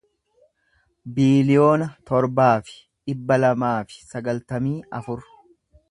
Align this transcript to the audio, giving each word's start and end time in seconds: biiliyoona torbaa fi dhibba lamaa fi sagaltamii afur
biiliyoona 1.17 1.87
torbaa 2.11 2.49
fi 2.71 2.81
dhibba 2.87 3.41
lamaa 3.45 3.79
fi 3.93 4.05
sagaltamii 4.15 4.77
afur 5.03 5.27